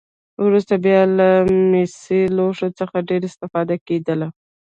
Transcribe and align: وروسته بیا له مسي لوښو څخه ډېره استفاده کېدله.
وروسته 0.45 0.73
بیا 0.85 1.01
له 1.17 1.29
مسي 1.71 2.21
لوښو 2.35 2.67
څخه 2.79 2.97
ډېره 3.09 3.25
استفاده 3.29 3.75
کېدله. 3.87 4.27